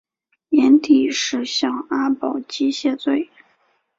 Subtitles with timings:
[0.49, 3.29] 寅底石向阿保机谢罪。